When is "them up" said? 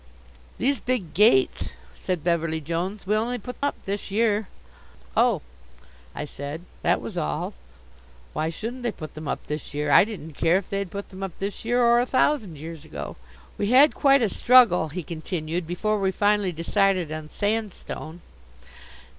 9.13-9.45, 11.09-11.37